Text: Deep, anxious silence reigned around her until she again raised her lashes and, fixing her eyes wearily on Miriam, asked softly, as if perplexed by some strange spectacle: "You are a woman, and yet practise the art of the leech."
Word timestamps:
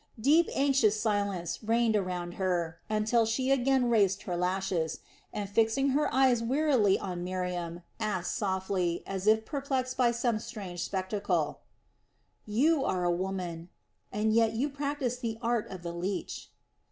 Deep, 0.19 0.49
anxious 0.55 0.99
silence 0.99 1.61
reigned 1.63 1.95
around 1.95 2.33
her 2.41 2.79
until 2.89 3.23
she 3.23 3.51
again 3.51 3.87
raised 3.87 4.23
her 4.23 4.35
lashes 4.35 5.01
and, 5.31 5.47
fixing 5.47 5.89
her 5.89 6.11
eyes 6.11 6.41
wearily 6.41 6.97
on 6.97 7.23
Miriam, 7.23 7.83
asked 7.99 8.35
softly, 8.35 9.03
as 9.05 9.27
if 9.27 9.45
perplexed 9.45 9.97
by 9.97 10.09
some 10.09 10.39
strange 10.39 10.83
spectacle: 10.83 11.59
"You 12.47 12.83
are 12.83 13.03
a 13.03 13.11
woman, 13.11 13.69
and 14.11 14.33
yet 14.33 14.53
practise 14.73 15.17
the 15.17 15.37
art 15.39 15.67
of 15.69 15.83
the 15.83 15.93
leech." 15.93 16.49